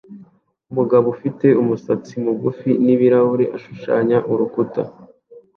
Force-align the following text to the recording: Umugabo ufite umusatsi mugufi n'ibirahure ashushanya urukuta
Umugabo 0.71 1.05
ufite 1.15 1.47
umusatsi 1.61 2.13
mugufi 2.23 2.71
n'ibirahure 2.85 3.45
ashushanya 3.57 4.17
urukuta 4.31 4.81